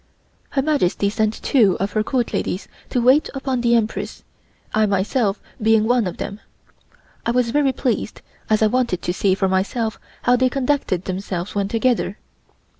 Her 0.49 0.63
Majesty 0.63 1.11
sent 1.11 1.35
two 1.43 1.77
of 1.79 1.91
her 1.91 2.01
Court 2.01 2.33
ladies 2.33 2.67
to 2.89 2.99
wait 2.99 3.29
upon 3.35 3.61
the 3.61 3.75
Empress, 3.75 4.23
I 4.73 4.87
myself 4.87 5.39
being 5.61 5.83
one 5.83 6.07
of 6.07 6.17
them. 6.17 6.39
I 7.23 7.29
was 7.29 7.51
very 7.51 7.71
pleased, 7.71 8.23
as 8.49 8.63
I 8.63 8.65
wanted 8.65 9.03
to 9.03 9.13
see 9.13 9.35
for 9.35 9.47
myself 9.47 9.99
how 10.23 10.35
they 10.37 10.49
conducted 10.49 11.05
themselves 11.05 11.53
when 11.53 11.67
together. 11.67 12.17